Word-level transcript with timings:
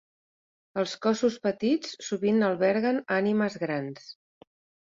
Els 0.83 0.95
cossos 1.03 1.37
petits 1.43 1.93
sovint 2.07 2.47
alberguen 2.49 2.99
ànimes 3.19 3.63
grans. 3.67 4.13